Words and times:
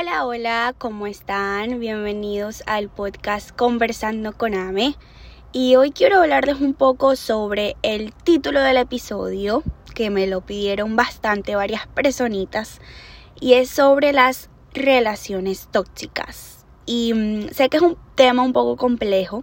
Hola, 0.00 0.26
hola, 0.26 0.74
¿cómo 0.78 1.08
están? 1.08 1.80
Bienvenidos 1.80 2.62
al 2.66 2.88
podcast 2.88 3.50
Conversando 3.50 4.32
con 4.32 4.54
Ame. 4.54 4.94
Y 5.50 5.74
hoy 5.74 5.90
quiero 5.90 6.20
hablarles 6.20 6.60
un 6.60 6.72
poco 6.72 7.16
sobre 7.16 7.74
el 7.82 8.14
título 8.14 8.60
del 8.60 8.76
episodio, 8.76 9.64
que 9.96 10.10
me 10.10 10.28
lo 10.28 10.40
pidieron 10.40 10.94
bastante 10.94 11.56
varias 11.56 11.88
personitas, 11.88 12.80
y 13.40 13.54
es 13.54 13.70
sobre 13.70 14.12
las 14.12 14.50
relaciones 14.72 15.66
tóxicas. 15.72 16.64
Y 16.86 17.12
mm, 17.14 17.48
sé 17.48 17.68
que 17.68 17.78
es 17.78 17.82
un 17.82 17.98
tema 18.14 18.44
un 18.44 18.52
poco 18.52 18.76
complejo 18.76 19.42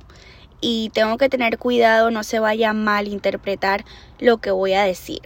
y 0.62 0.90
tengo 0.94 1.18
que 1.18 1.28
tener 1.28 1.58
cuidado, 1.58 2.12
no 2.12 2.24
se 2.24 2.40
vaya 2.40 2.70
a 2.70 2.74
malinterpretar 2.74 3.84
lo 4.20 4.38
que 4.38 4.52
voy 4.52 4.72
a 4.72 4.84
decir. 4.84 5.20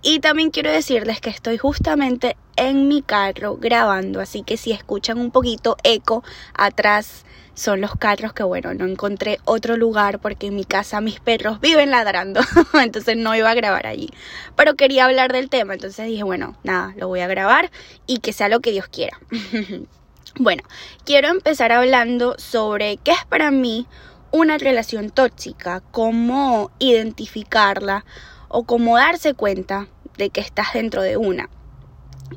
Y 0.00 0.20
también 0.20 0.52
quiero 0.52 0.70
decirles 0.70 1.20
que 1.20 1.30
estoy 1.30 1.58
justamente 1.58 2.36
en 2.56 2.88
mi 2.88 3.02
carro 3.02 3.56
grabando, 3.56 4.20
así 4.20 4.42
que 4.42 4.56
si 4.56 4.72
escuchan 4.72 5.18
un 5.18 5.30
poquito 5.30 5.76
eco 5.84 6.24
atrás 6.54 7.24
son 7.56 7.80
los 7.80 7.96
carros 7.96 8.34
que 8.34 8.42
bueno, 8.42 8.74
no 8.74 8.84
encontré 8.84 9.40
otro 9.44 9.76
lugar 9.76 10.18
porque 10.18 10.48
en 10.48 10.56
mi 10.56 10.64
casa 10.64 11.00
mis 11.00 11.20
perros 11.20 11.60
viven 11.60 11.90
ladrando, 11.90 12.40
entonces 12.74 13.16
no 13.16 13.34
iba 13.34 13.50
a 13.50 13.54
grabar 13.54 13.86
allí. 13.86 14.10
Pero 14.56 14.74
quería 14.74 15.06
hablar 15.06 15.32
del 15.32 15.48
tema, 15.48 15.74
entonces 15.74 16.06
dije, 16.06 16.22
bueno, 16.22 16.56
nada, 16.62 16.94
lo 16.96 17.08
voy 17.08 17.20
a 17.20 17.28
grabar 17.28 17.70
y 18.06 18.18
que 18.18 18.32
sea 18.32 18.48
lo 18.48 18.60
que 18.60 18.72
Dios 18.72 18.88
quiera. 18.88 19.18
bueno, 20.38 20.62
quiero 21.04 21.28
empezar 21.28 21.72
hablando 21.72 22.36
sobre 22.38 22.98
qué 22.98 23.12
es 23.12 23.24
para 23.24 23.50
mí 23.50 23.86
una 24.30 24.58
relación 24.58 25.10
tóxica, 25.10 25.82
cómo 25.90 26.70
identificarla 26.78 28.04
o 28.48 28.64
cómo 28.64 28.98
darse 28.98 29.32
cuenta 29.32 29.88
de 30.18 30.28
que 30.28 30.42
estás 30.42 30.74
dentro 30.74 31.00
de 31.02 31.16
una. 31.16 31.48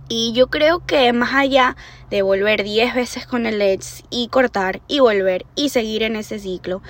Y 0.08 0.34
yo 0.34 0.48
creo 0.48 0.86
que 0.86 1.12
más 1.14 1.34
allá 1.34 1.76
de 2.10 2.22
volver 2.22 2.64
10 2.64 2.96
veces 2.96 3.26
con 3.26 3.46
el 3.46 3.62
ex 3.62 4.04
y 4.10 4.28
cortar 4.28 4.82
y 4.88 5.00
volver 5.00 5.46
y 5.56 5.70
seguir 5.70 6.04
en 6.04 6.16
ese 6.16 6.40
ciclo, 6.40 6.82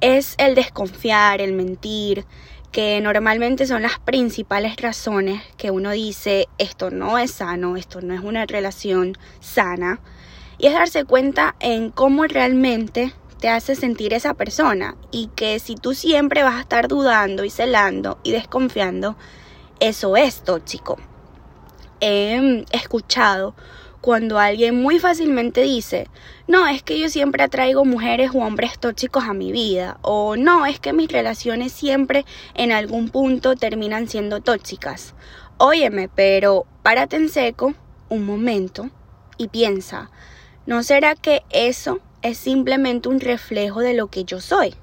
es 0.00 0.34
el 0.38 0.54
desconfiar, 0.54 1.40
el 1.40 1.52
mentir, 1.52 2.26
que 2.72 3.00
normalmente 3.00 3.66
son 3.66 3.82
las 3.82 3.98
principales 4.00 4.76
razones 4.76 5.40
que 5.56 5.70
uno 5.70 5.92
dice 5.92 6.48
esto 6.58 6.90
no 6.90 7.18
es 7.18 7.30
sano, 7.30 7.76
esto 7.76 8.00
no 8.00 8.14
es 8.14 8.20
una 8.20 8.46
relación 8.46 9.16
sana. 9.40 10.00
Y 10.58 10.66
es 10.66 10.72
darse 10.72 11.04
cuenta 11.04 11.54
en 11.60 11.90
cómo 11.90 12.24
realmente 12.24 13.12
te 13.38 13.48
hace 13.48 13.76
sentir 13.76 14.12
esa 14.12 14.34
persona 14.34 14.96
y 15.12 15.28
que 15.36 15.58
si 15.58 15.76
tú 15.76 15.94
siempre 15.94 16.42
vas 16.42 16.54
a 16.54 16.60
estar 16.60 16.88
dudando 16.88 17.44
y 17.44 17.50
celando 17.50 18.18
y 18.24 18.32
desconfiando, 18.32 19.16
eso 19.80 20.16
es 20.16 20.42
tóxico 20.42 20.98
he 22.04 22.64
escuchado 22.72 23.54
cuando 24.04 24.38
alguien 24.38 24.82
muy 24.82 24.98
fácilmente 24.98 25.62
dice, 25.62 26.08
no, 26.46 26.68
es 26.68 26.82
que 26.82 27.00
yo 27.00 27.08
siempre 27.08 27.42
atraigo 27.42 27.86
mujeres 27.86 28.32
o 28.34 28.38
hombres 28.40 28.78
tóxicos 28.78 29.24
a 29.24 29.32
mi 29.32 29.50
vida, 29.50 29.96
o 30.02 30.36
no, 30.36 30.66
es 30.66 30.78
que 30.78 30.92
mis 30.92 31.10
relaciones 31.10 31.72
siempre 31.72 32.26
en 32.52 32.70
algún 32.70 33.08
punto 33.08 33.56
terminan 33.56 34.06
siendo 34.06 34.40
tóxicas. 34.40 35.14
Óyeme, 35.56 36.10
pero 36.14 36.66
párate 36.82 37.16
en 37.16 37.30
seco 37.30 37.72
un 38.10 38.26
momento 38.26 38.90
y 39.38 39.48
piensa, 39.48 40.10
¿no 40.66 40.82
será 40.82 41.14
que 41.14 41.42
eso 41.48 42.00
es 42.20 42.36
simplemente 42.36 43.08
un 43.08 43.20
reflejo 43.20 43.80
de 43.80 43.94
lo 43.94 44.08
que 44.08 44.24
yo 44.24 44.42
soy? 44.42 44.74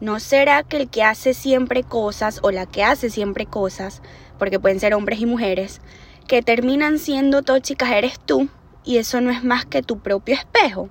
¿No 0.00 0.20
será 0.20 0.62
que 0.62 0.78
el 0.78 0.88
que 0.88 1.02
hace 1.02 1.34
siempre 1.34 1.82
cosas 1.82 2.40
o 2.42 2.50
la 2.50 2.64
que 2.64 2.82
hace 2.82 3.10
siempre 3.10 3.44
cosas, 3.44 4.00
porque 4.38 4.58
pueden 4.58 4.80
ser 4.80 4.94
hombres 4.94 5.20
y 5.20 5.26
mujeres, 5.26 5.82
que 6.28 6.42
terminan 6.42 6.98
siendo 6.98 7.42
tóxicas 7.42 7.90
eres 7.90 8.20
tú 8.20 8.48
y 8.84 8.98
eso 8.98 9.20
no 9.20 9.30
es 9.30 9.42
más 9.42 9.66
que 9.66 9.82
tu 9.82 9.98
propio 9.98 10.36
espejo. 10.36 10.88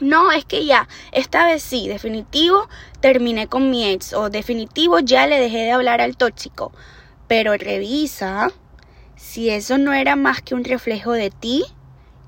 No, 0.00 0.32
es 0.32 0.44
que 0.44 0.64
ya, 0.64 0.88
esta 1.12 1.44
vez 1.44 1.62
sí, 1.62 1.88
definitivo 1.88 2.68
terminé 3.00 3.48
con 3.48 3.70
mi 3.70 3.88
ex 3.88 4.12
o 4.12 4.30
definitivo 4.30 5.00
ya 5.00 5.26
le 5.26 5.38
dejé 5.38 5.58
de 5.58 5.72
hablar 5.72 6.00
al 6.00 6.16
tóxico. 6.16 6.72
Pero 7.28 7.56
revisa 7.56 8.50
si 9.16 9.50
eso 9.50 9.76
no 9.76 9.92
era 9.92 10.16
más 10.16 10.40
que 10.40 10.54
un 10.54 10.64
reflejo 10.64 11.12
de 11.12 11.30
ti 11.30 11.64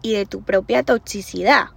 y 0.02 0.12
de 0.12 0.26
tu 0.26 0.42
propia 0.42 0.82
toxicidad. 0.82 1.68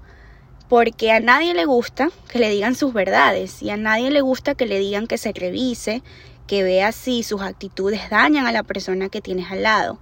Porque 0.68 1.12
a 1.12 1.20
nadie 1.20 1.54
le 1.54 1.66
gusta 1.66 2.10
que 2.28 2.40
le 2.40 2.50
digan 2.50 2.76
sus 2.76 2.94
verdades 2.94 3.62
y 3.62 3.70
a 3.70 3.78
nadie 3.78 4.12
le 4.12 4.22
gusta 4.22 4.56
que 4.56 4.66
le 4.66 4.80
digan 4.80 5.08
que 5.08 5.18
se 5.18 5.32
revise, 5.32 6.04
que 6.46 6.64
vea 6.64 6.92
si 6.92 7.24
sus 7.24 7.42
actitudes 7.42 8.10
dañan 8.10 8.46
a 8.48 8.52
la 8.52 8.64
persona 8.64 9.10
que 9.10 9.22
tienes 9.22 9.52
al 9.52 9.64
lado. 9.64 10.00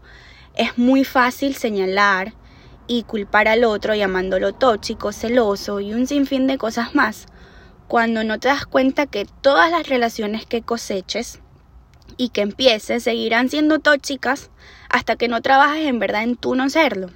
Es 0.58 0.76
muy 0.76 1.04
fácil 1.04 1.54
señalar 1.54 2.34
y 2.88 3.04
culpar 3.04 3.48
al 3.48 3.64
otro 3.64 3.94
llamándolo 3.94 4.54
tóxico, 4.54 5.12
celoso 5.12 5.80
y 5.82 5.94
un 5.94 6.08
sinfín 6.08 6.48
de 6.48 6.58
cosas 6.58 6.96
más, 6.96 7.28
cuando 7.88 8.24
no 8.24 8.40
te 8.40 8.48
das 8.48 8.66
cuenta 8.66 9.06
que 9.06 9.28
todas 9.42 9.70
las 9.70 9.88
relaciones 9.88 10.48
que 10.48 10.64
coseches 10.64 11.42
y 12.18 12.30
que 12.30 12.42
empieces 12.42 13.04
seguirán 13.04 13.50
siendo 13.50 13.78
tóxicas 13.78 14.50
hasta 14.90 15.16
que 15.16 15.28
no 15.28 15.44
trabajes 15.44 15.86
en 15.86 16.00
verdad 16.00 16.24
en 16.24 16.36
tú 16.36 16.56
no 16.56 16.72
serlo. 16.72 17.12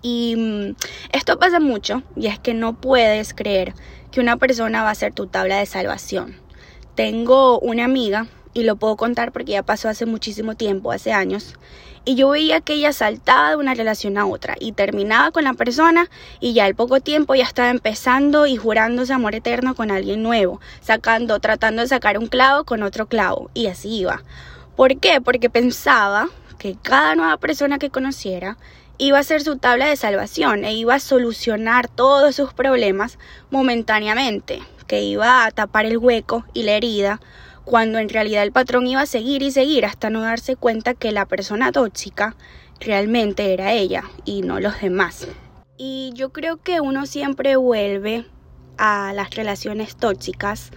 Y 0.00 0.34
mm, 0.34 0.74
esto 1.12 1.38
pasa 1.38 1.60
mucho 1.60 2.02
y 2.16 2.28
es 2.28 2.38
que 2.38 2.54
no 2.54 2.80
puedes 2.80 3.34
creer 3.34 3.74
que 4.10 4.20
una 4.20 4.38
persona 4.38 4.82
va 4.82 4.90
a 4.90 4.94
ser 4.94 5.12
tu 5.12 5.26
tabla 5.26 5.58
de 5.58 5.66
salvación. 5.66 6.40
Tengo 6.94 7.58
una 7.58 7.84
amiga 7.84 8.26
y 8.54 8.62
lo 8.64 8.76
puedo 8.76 8.96
contar 8.96 9.32
porque 9.32 9.52
ya 9.52 9.62
pasó 9.62 9.88
hace 9.88 10.06
muchísimo 10.06 10.54
tiempo, 10.54 10.92
hace 10.92 11.12
años, 11.12 11.54
y 12.04 12.16
yo 12.16 12.30
veía 12.30 12.60
que 12.60 12.74
ella 12.74 12.92
saltaba 12.92 13.50
de 13.50 13.56
una 13.56 13.74
relación 13.74 14.18
a 14.18 14.26
otra 14.26 14.56
y 14.58 14.72
terminaba 14.72 15.30
con 15.30 15.44
la 15.44 15.54
persona 15.54 16.10
y 16.40 16.52
ya 16.52 16.64
al 16.64 16.74
poco 16.74 17.00
tiempo 17.00 17.34
ya 17.34 17.44
estaba 17.44 17.70
empezando 17.70 18.46
y 18.46 18.56
jurándose 18.56 19.12
amor 19.12 19.36
eterno 19.36 19.74
con 19.74 19.90
alguien 19.92 20.22
nuevo, 20.22 20.60
sacando, 20.80 21.38
tratando 21.38 21.82
de 21.82 21.88
sacar 21.88 22.18
un 22.18 22.26
clavo 22.26 22.64
con 22.64 22.82
otro 22.82 23.06
clavo 23.06 23.50
y 23.54 23.68
así 23.68 24.00
iba. 24.00 24.22
¿Por 24.74 24.98
qué? 24.98 25.20
Porque 25.20 25.48
pensaba 25.48 26.28
que 26.58 26.76
cada 26.82 27.14
nueva 27.14 27.36
persona 27.36 27.78
que 27.78 27.90
conociera 27.90 28.56
iba 28.98 29.18
a 29.18 29.24
ser 29.24 29.42
su 29.42 29.56
tabla 29.58 29.86
de 29.86 29.96
salvación 29.96 30.64
e 30.64 30.74
iba 30.74 30.94
a 30.94 31.00
solucionar 31.00 31.88
todos 31.88 32.34
sus 32.34 32.52
problemas 32.52 33.18
momentáneamente, 33.50 34.60
que 34.86 35.02
iba 35.02 35.44
a 35.44 35.50
tapar 35.52 35.86
el 35.86 35.98
hueco 35.98 36.44
y 36.52 36.64
la 36.64 36.72
herida 36.72 37.20
cuando 37.64 37.98
en 37.98 38.08
realidad 38.08 38.42
el 38.42 38.52
patrón 38.52 38.86
iba 38.86 39.02
a 39.02 39.06
seguir 39.06 39.42
y 39.42 39.50
seguir 39.50 39.84
hasta 39.84 40.10
no 40.10 40.22
darse 40.22 40.56
cuenta 40.56 40.94
que 40.94 41.12
la 41.12 41.26
persona 41.26 41.72
tóxica 41.72 42.36
realmente 42.80 43.52
era 43.52 43.72
ella 43.72 44.04
y 44.24 44.42
no 44.42 44.60
los 44.60 44.80
demás. 44.80 45.28
Y 45.76 46.12
yo 46.14 46.30
creo 46.32 46.58
que 46.58 46.80
uno 46.80 47.06
siempre 47.06 47.56
vuelve 47.56 48.26
a 48.78 49.12
las 49.14 49.34
relaciones 49.34 49.96
tóxicas 49.96 50.70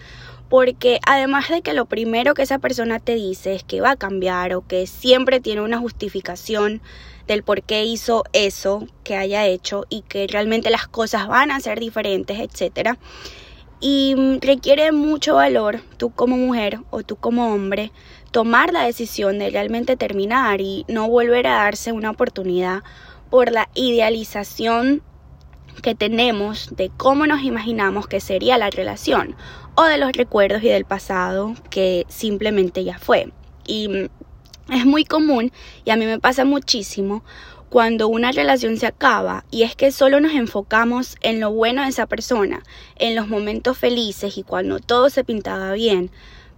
porque 0.50 1.00
además 1.07 1.50
de 1.50 1.62
que 1.62 1.74
lo 1.74 1.85
primero 1.85 2.34
que 2.34 2.44
esa 2.44 2.59
persona 2.59 3.00
te 3.00 3.16
dice 3.16 3.56
es 3.56 3.63
que 3.63 3.81
va 3.81 3.91
a 3.91 3.95
cambiar 3.95 4.53
o 4.53 4.66
que 4.66 4.85
siempre 4.85 5.40
tiene 5.40 5.62
una 5.62 5.79
justificación 5.79 6.81
del 7.28 7.41
por 7.41 7.63
qué 7.63 7.84
hizo 7.84 8.24
eso 8.34 8.88
que 9.03 9.16
haya 9.16 9.45
hecho 9.47 9.85
y 9.90 10.01
que 10.03 10.28
realmente 10.28 10.69
las 10.69 10.88
cosas 10.88 11.28
van 11.28 11.50
a 11.50 11.59
ser 11.59 11.79
diferentes, 11.79 12.40
etcétera 12.40 13.00
y 13.88 14.16
mm, 14.18 14.40
requiere 14.41 14.91
mucho 14.91 15.35
valor, 15.35 15.79
tú 15.97 16.09
como 16.09 16.38
mujer 16.38 16.79
o 16.90 17.03
tú 17.03 17.18
como 17.18 17.53
hombre, 17.53 17.91
tomar 18.31 18.73
la 18.73 18.81
decisión 18.81 19.38
de 19.38 19.51
realmente 19.51 19.96
terminar 19.96 20.59
y 20.59 20.85
no 20.88 21.07
volver 21.07 21.46
a 21.46 21.57
darse 21.57 21.91
una 21.91 22.09
oportunidad 22.09 22.81
por 23.29 23.51
la 23.51 23.69
idealización 23.75 25.03
que 25.84 25.94
tenemos 25.94 26.75
de 26.75 26.90
cómo 26.97 27.28
nos 27.28 27.44
imaginamos 27.44 28.07
que 28.07 28.22
sería 28.22 28.57
la 28.57 28.72
relación 28.72 29.35
o 29.75 29.84
de 29.84 30.00
los 30.00 30.13
recuerdos 30.13 30.63
y 30.63 30.69
del 30.69 30.85
pasado 30.85 31.53
que 31.69 32.07
simplemente 32.09 32.84
ya 32.84 32.97
fue. 32.97 33.31
Y 33.68 33.88
mm, 33.88 34.74
es 34.74 34.85
muy 34.88 35.06
común 35.06 35.51
y 35.84 35.91
a 35.91 35.95
mí 35.95 36.07
me 36.07 36.19
pasa 36.19 36.44
muchísimo 36.44 37.24
cuando 37.75 38.08
una 38.08 38.31
relación 38.31 38.78
se 38.78 38.88
acaba 38.88 39.44
y 39.52 39.63
es 39.63 39.75
que 39.75 39.91
solo 39.91 40.22
nos 40.22 40.31
enfocamos 40.31 41.18
en 41.19 41.42
lo 41.42 41.51
bueno 41.51 41.81
de 41.81 41.89
esa 41.89 42.06
persona, 42.06 42.63
en 42.95 43.16
los 43.16 43.27
momentos 43.27 43.77
felices 43.77 44.38
y 44.38 44.44
cuando 44.44 44.80
todo 44.80 45.10
se 45.10 45.25
pintaba 45.25 45.74
bien, 45.74 46.10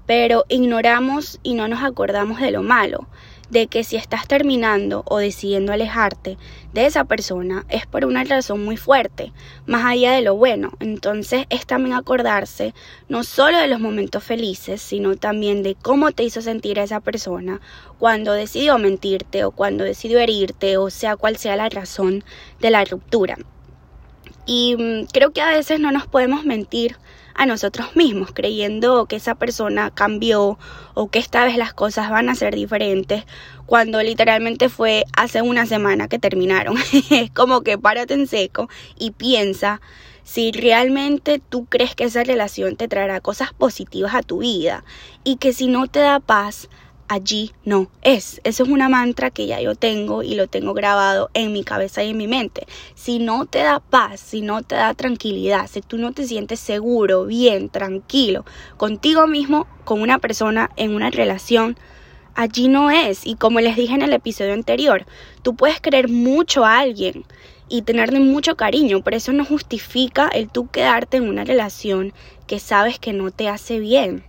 pero 0.06 0.46
ignoramos 0.48 1.40
y 1.42 1.56
no 1.56 1.68
nos 1.68 1.82
acordamos 1.82 2.40
de 2.40 2.52
lo 2.52 2.62
malo 2.62 3.08
de 3.50 3.68
que 3.68 3.84
si 3.84 3.96
estás 3.96 4.28
terminando 4.28 5.04
o 5.06 5.18
decidiendo 5.18 5.72
alejarte 5.72 6.38
de 6.74 6.86
esa 6.86 7.06
persona 7.06 7.66
es 7.70 7.86
por 7.86 8.06
una 8.06 8.24
razón 8.24 8.64
muy 8.64 8.78
fuerte, 8.78 9.32
más 9.66 9.86
allá 9.86 10.12
de 10.14 10.22
lo 10.22 10.36
bueno. 10.36 10.72
Entonces 10.80 11.46
es 11.50 11.66
también 11.66 11.96
acordarse 11.96 12.74
no 13.10 13.24
solo 13.24 13.58
de 13.58 13.68
los 13.68 13.80
momentos 13.80 14.24
felices, 14.24 14.82
sino 14.82 15.16
también 15.16 15.64
de 15.64 15.76
cómo 15.76 16.12
te 16.12 16.24
hizo 16.24 16.42
sentir 16.42 16.80
a 16.80 16.84
esa 16.84 17.00
persona 17.00 17.62
cuando 18.00 18.34
decidió 18.34 18.78
mentirte 18.78 19.44
o 19.44 19.52
cuando 19.52 19.84
decidió 19.84 20.20
herirte 20.20 20.78
o 20.78 20.90
sea 20.90 21.16
cual 21.16 21.38
sea 21.38 21.56
la 21.56 21.70
razón 21.70 22.24
de 22.60 22.70
la 22.70 22.84
ruptura. 22.84 23.38
Y 24.46 24.76
mm, 24.78 25.08
creo 25.12 25.32
que 25.32 25.42
a 25.42 25.50
veces 25.50 25.80
no 25.80 25.92
nos 25.92 26.08
podemos 26.08 26.46
mentir 26.46 26.98
a 27.38 27.46
nosotros 27.46 27.96
mismos, 27.96 28.32
creyendo 28.34 29.06
que 29.06 29.16
esa 29.16 29.36
persona 29.36 29.92
cambió 29.92 30.58
o 30.96 31.08
que 31.10 31.20
esta 31.20 31.46
vez 31.46 31.56
las 31.56 31.74
cosas 31.74 32.10
van 32.10 32.30
a 32.30 32.36
ser 32.36 32.56
diferentes, 32.56 33.24
cuando 33.66 34.02
literalmente 34.02 34.70
fue 34.70 35.06
hace 35.16 35.42
una 35.42 35.66
semana 35.66 36.08
que 36.08 36.20
terminaron. 36.20 36.76
es 37.12 37.32
como 37.32 37.62
que 37.62 37.78
párate 37.78 38.16
en 38.16 38.28
seco 38.28 38.70
y 38.98 39.12
piensa 39.12 39.82
si 40.24 40.52
realmente 40.52 41.40
tú 41.40 41.66
crees 41.66 41.96
que 41.96 42.04
esa 42.04 42.24
relación 42.24 42.76
te 42.76 42.90
traerá 42.90 43.22
cosas 43.22 43.54
positivas 43.54 44.14
a 44.14 44.24
tu 44.24 44.40
vida 44.40 44.84
y 45.24 45.38
que 45.38 45.54
si 45.54 45.68
no 45.68 45.88
te 45.88 46.00
da 46.00 46.20
paz, 46.20 46.70
allí 47.08 47.54
no 47.64 47.90
es. 48.02 48.42
Eso 48.44 48.64
es 48.64 48.70
una 48.70 48.90
mantra 48.90 49.30
que 49.32 49.48
ya 49.48 49.62
yo 49.62 49.76
tengo 49.76 50.24
y 50.24 50.36
lo 50.36 50.48
tengo 50.48 50.74
grabado 50.74 51.30
en 51.34 51.54
mi 51.54 51.64
cabeza 51.64 52.04
y 52.04 52.12
en 52.12 52.18
mi 52.18 52.28
mente. 52.28 52.68
Si 52.96 53.20
no 53.20 53.46
te 53.46 53.60
da 53.60 53.80
paz, 53.80 54.20
si 54.20 54.42
no 54.42 54.64
te 54.64 54.76
da 54.76 54.94
tranquilidad, 54.94 55.68
si 55.68 55.82
tú 55.82 55.98
no 55.98 56.12
te 56.12 56.28
sientes 56.28 56.60
seguro, 56.60 57.26
bien, 57.26 57.70
tranquilo 57.70 58.46
contigo 58.78 59.28
mismo, 59.28 59.68
con 59.84 60.02
una 60.02 60.20
persona 60.20 60.70
en 60.76 60.94
una 60.94 61.10
relación, 61.10 61.78
allí 62.36 62.68
no 62.68 62.92
es. 62.92 63.26
Y 63.26 63.36
como 63.36 63.60
les 63.60 63.76
dije 63.76 63.96
en 63.96 64.02
el 64.02 64.14
episodio 64.14 64.54
anterior, 64.54 65.06
tú 65.42 65.56
puedes 65.56 65.80
querer 65.80 66.10
mucho 66.10 66.66
a 66.66 66.80
alguien 66.80 67.26
y 67.70 67.82
tenerle 67.82 68.20
mucho 68.20 68.56
cariño, 68.56 69.02
pero 69.04 69.18
eso 69.18 69.34
no 69.34 69.44
justifica 69.44 70.30
el 70.30 70.50
tú 70.50 70.70
quedarte 70.70 71.18
en 71.18 71.28
una 71.28 71.44
relación 71.44 72.14
que 72.48 72.60
sabes 72.60 72.98
que 73.00 73.14
no 73.14 73.32
te 73.32 73.50
hace 73.50 73.80
bien. 73.80 74.24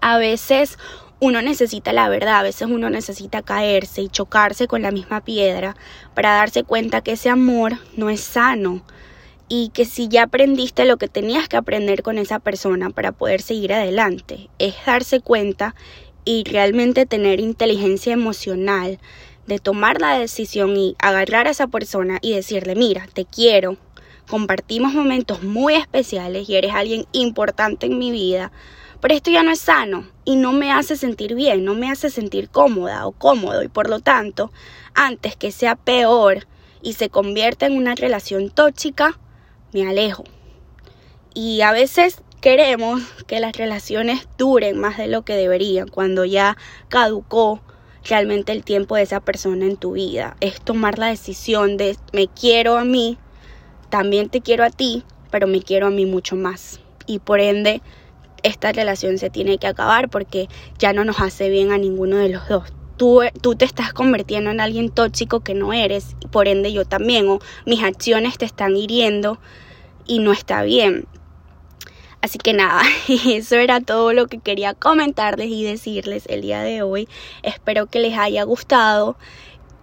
A 0.00 0.18
veces 0.18 0.78
uno 1.22 1.40
necesita 1.40 1.92
la 1.92 2.08
verdad, 2.08 2.40
a 2.40 2.42
veces 2.42 2.66
uno 2.68 2.90
necesita 2.90 3.42
caerse 3.42 4.02
y 4.02 4.08
chocarse 4.08 4.66
con 4.66 4.82
la 4.82 4.90
misma 4.90 5.20
piedra 5.20 5.76
para 6.14 6.34
darse 6.34 6.64
cuenta 6.64 7.00
que 7.00 7.12
ese 7.12 7.28
amor 7.28 7.74
no 7.96 8.10
es 8.10 8.20
sano 8.20 8.82
y 9.48 9.68
que 9.68 9.84
si 9.84 10.08
ya 10.08 10.24
aprendiste 10.24 10.84
lo 10.84 10.96
que 10.96 11.06
tenías 11.06 11.48
que 11.48 11.56
aprender 11.56 12.02
con 12.02 12.18
esa 12.18 12.40
persona 12.40 12.90
para 12.90 13.12
poder 13.12 13.40
seguir 13.40 13.72
adelante, 13.72 14.50
es 14.58 14.74
darse 14.84 15.20
cuenta 15.20 15.76
y 16.24 16.42
realmente 16.42 17.06
tener 17.06 17.38
inteligencia 17.38 18.12
emocional 18.12 18.98
de 19.46 19.60
tomar 19.60 20.00
la 20.00 20.18
decisión 20.18 20.76
y 20.76 20.96
agarrar 20.98 21.46
a 21.46 21.50
esa 21.50 21.68
persona 21.68 22.18
y 22.20 22.32
decirle, 22.32 22.74
mira, 22.74 23.06
te 23.12 23.26
quiero, 23.26 23.76
compartimos 24.28 24.92
momentos 24.92 25.44
muy 25.44 25.74
especiales 25.74 26.48
y 26.48 26.56
eres 26.56 26.72
alguien 26.74 27.06
importante 27.12 27.86
en 27.86 28.00
mi 28.00 28.10
vida, 28.10 28.50
pero 29.02 29.14
esto 29.14 29.32
ya 29.32 29.42
no 29.42 29.50
es 29.50 29.58
sano 29.58 30.06
y 30.24 30.36
no 30.36 30.52
me 30.52 30.70
hace 30.70 30.96
sentir 30.96 31.34
bien, 31.34 31.64
no 31.64 31.74
me 31.74 31.90
hace 31.90 32.08
sentir 32.08 32.48
cómoda 32.48 33.04
o 33.04 33.10
cómodo 33.10 33.64
y 33.64 33.68
por 33.68 33.90
lo 33.90 33.98
tanto, 33.98 34.52
antes 34.94 35.34
que 35.34 35.50
sea 35.50 35.74
peor 35.74 36.46
y 36.82 36.92
se 36.92 37.10
convierta 37.10 37.66
en 37.66 37.76
una 37.76 37.96
relación 37.96 38.48
tóxica, 38.48 39.18
me 39.72 39.88
alejo. 39.88 40.22
Y 41.34 41.62
a 41.62 41.72
veces 41.72 42.22
queremos 42.40 43.02
que 43.26 43.40
las 43.40 43.56
relaciones 43.56 44.28
duren 44.38 44.78
más 44.78 44.98
de 44.98 45.08
lo 45.08 45.24
que 45.24 45.34
deberían 45.34 45.88
cuando 45.88 46.24
ya 46.24 46.56
caducó 46.88 47.60
realmente 48.04 48.52
el 48.52 48.62
tiempo 48.62 48.94
de 48.94 49.02
esa 49.02 49.18
persona 49.18 49.66
en 49.66 49.78
tu 49.78 49.92
vida. 49.94 50.36
Es 50.38 50.60
tomar 50.60 51.00
la 51.00 51.08
decisión 51.08 51.76
de 51.76 51.96
me 52.12 52.28
quiero 52.28 52.78
a 52.78 52.84
mí, 52.84 53.18
también 53.90 54.28
te 54.28 54.42
quiero 54.42 54.62
a 54.62 54.70
ti, 54.70 55.02
pero 55.32 55.48
me 55.48 55.60
quiero 55.60 55.88
a 55.88 55.90
mí 55.90 56.06
mucho 56.06 56.36
más. 56.36 56.78
Y 57.08 57.18
por 57.18 57.40
ende, 57.40 57.82
esta 58.42 58.72
relación 58.72 59.18
se 59.18 59.30
tiene 59.30 59.58
que 59.58 59.66
acabar 59.66 60.08
porque 60.08 60.48
ya 60.78 60.92
no 60.92 61.04
nos 61.04 61.20
hace 61.20 61.48
bien 61.48 61.72
a 61.72 61.78
ninguno 61.78 62.16
de 62.16 62.28
los 62.28 62.48
dos. 62.48 62.72
Tú, 62.96 63.22
tú, 63.40 63.54
te 63.54 63.64
estás 63.64 63.92
convirtiendo 63.92 64.50
en 64.50 64.60
alguien 64.60 64.90
tóxico 64.90 65.40
que 65.40 65.54
no 65.54 65.72
eres, 65.72 66.14
y 66.20 66.28
por 66.28 66.46
ende 66.46 66.72
yo 66.72 66.84
también, 66.84 67.28
o 67.28 67.40
mis 67.66 67.82
acciones 67.82 68.38
te 68.38 68.44
están 68.44 68.76
hiriendo 68.76 69.38
y 70.06 70.18
no 70.18 70.32
está 70.32 70.62
bien. 70.62 71.06
Así 72.20 72.38
que 72.38 72.52
nada, 72.52 72.82
eso 73.08 73.56
era 73.56 73.80
todo 73.80 74.12
lo 74.12 74.28
que 74.28 74.38
quería 74.38 74.74
comentarles 74.74 75.48
y 75.48 75.64
decirles 75.64 76.24
el 76.28 76.42
día 76.42 76.62
de 76.62 76.82
hoy. 76.82 77.08
Espero 77.42 77.86
que 77.86 77.98
les 77.98 78.16
haya 78.16 78.44
gustado. 78.44 79.16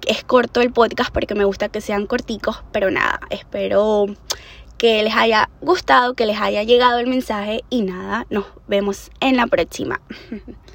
Es 0.08 0.24
corto 0.24 0.62
el 0.62 0.72
podcast 0.72 1.12
porque 1.12 1.36
me 1.36 1.44
gusta 1.44 1.68
que 1.68 1.82
sean 1.82 2.06
corticos, 2.06 2.64
pero 2.72 2.90
nada, 2.90 3.20
espero 3.30 4.06
que 4.80 5.04
les 5.04 5.14
haya 5.14 5.50
gustado, 5.62 6.16
que 6.16 6.26
les 6.26 6.40
haya 6.40 6.64
llegado 6.64 7.00
el 7.00 7.08
mensaje 7.08 7.64
y 7.70 7.84
nada, 7.84 8.26
nos 8.30 8.46
vemos 8.68 9.12
en 9.20 9.36
la 9.36 9.46
próxima. 9.46 10.02